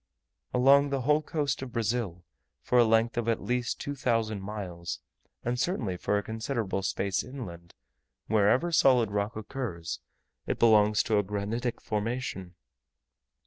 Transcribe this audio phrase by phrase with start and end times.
[0.51, 2.23] Along the whole coast of Brazil,
[2.63, 4.99] for a length of at least 2000 miles,
[5.45, 7.75] and certainly for a considerable space inland,
[8.25, 9.99] wherever solid rock occurs,
[10.47, 12.55] it belongs to a granitic formation.